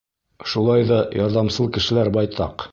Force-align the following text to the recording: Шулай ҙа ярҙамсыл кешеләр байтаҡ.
Шулай 0.53 0.87
ҙа 0.93 0.97
ярҙамсыл 1.19 1.71
кешеләр 1.79 2.13
байтаҡ. 2.19 2.69